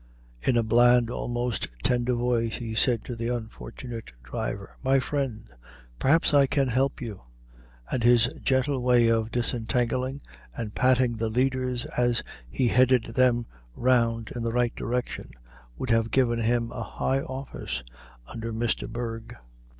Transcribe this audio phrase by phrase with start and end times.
[0.41, 5.43] In a bland, almost tender voice, he said to the unfortunate driver, "My friend,
[5.99, 7.21] perhaps I can help you;"
[7.91, 10.21] and his gentle way of disentangling
[10.57, 13.45] and patting the leaders as he headed them
[13.75, 15.33] round in the right direction
[15.77, 17.83] would have given him a high office
[18.25, 18.87] under Mr.
[18.89, 19.35] Bergh.